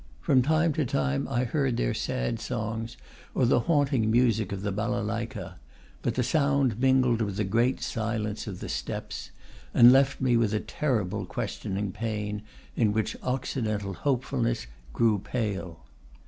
[0.19, 2.97] From time to time I heard their sad songs
[3.35, 5.59] or the haunting music of the balalaika;
[6.01, 9.29] but the sound mingled with the great silence of the steppes,
[9.75, 12.41] and left me with a terrible questioning pain
[12.75, 15.81] in which Occidental hopefulness grew pale.